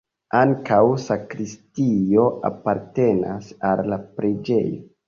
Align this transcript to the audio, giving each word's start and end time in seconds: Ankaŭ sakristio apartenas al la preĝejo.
Ankaŭ 0.37 0.79
sakristio 1.03 2.25
apartenas 2.53 3.55
al 3.73 3.89
la 3.95 4.03
preĝejo. 4.19 4.85